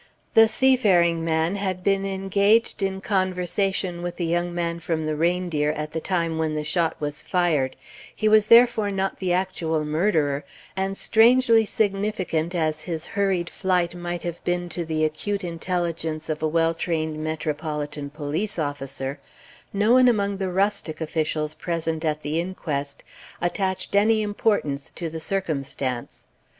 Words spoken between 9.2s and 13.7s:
actual murderer; and, strangely significant as his hurried